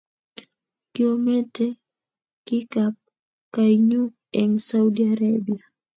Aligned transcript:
Kiomete 0.93 1.65
bikap 2.45 2.95
koinyuu 3.53 4.07
eng 4.39 4.55
Saudi 4.67 5.01
Arabia 5.13 5.63